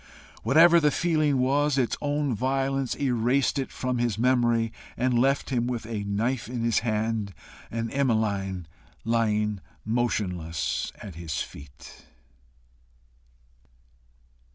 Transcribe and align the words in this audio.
Whatever 0.41 0.79
the 0.79 0.89
feeling 0.89 1.37
was, 1.37 1.77
its 1.77 1.95
own 2.01 2.33
violence 2.33 2.95
erased 2.95 3.59
it 3.59 3.71
from 3.71 3.99
his 3.99 4.17
memory, 4.17 4.73
and 4.97 5.19
left 5.19 5.51
him 5.51 5.67
with 5.67 5.85
a 5.85 6.03
knife 6.05 6.49
in 6.49 6.63
his 6.63 6.79
hand, 6.79 7.35
and 7.69 7.93
Emmeline 7.93 8.65
lying 9.05 9.59
motionless 9.85 10.91
at 11.03 11.13
his 11.13 11.43
feet. 11.43 12.03